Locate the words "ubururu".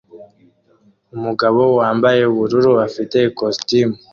2.31-2.71